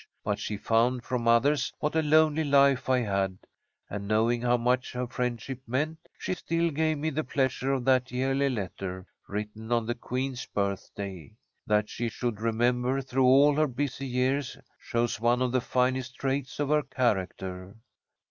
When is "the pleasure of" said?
7.11-7.85